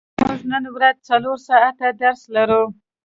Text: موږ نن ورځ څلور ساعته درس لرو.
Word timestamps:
موږ 0.25 0.39
نن 0.51 0.63
ورځ 0.75 0.95
څلور 1.09 1.37
ساعته 1.47 1.87
درس 2.01 2.21
لرو. 2.35 2.63